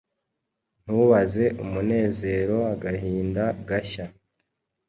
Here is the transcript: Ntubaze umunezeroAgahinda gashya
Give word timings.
Ntubaze 0.83 1.43
umunezeroAgahinda 1.63 3.43
gashya 3.69 4.05